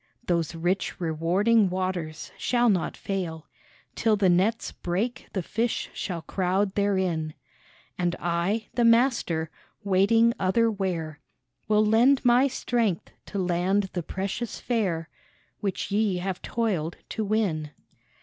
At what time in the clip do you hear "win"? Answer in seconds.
17.23-17.69